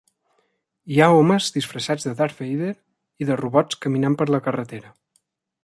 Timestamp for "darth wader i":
2.21-3.29